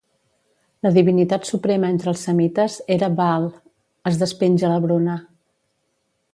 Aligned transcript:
La 0.85 0.91
divinitat 0.95 1.45
suprema 1.49 1.91
entre 1.95 2.09
els 2.13 2.23
semites 2.29 2.79
era 2.97 3.11
Baal, 3.21 3.47
es 4.13 4.21
despenja 4.25 4.73
la 4.75 4.81
Bruna. 4.89 5.23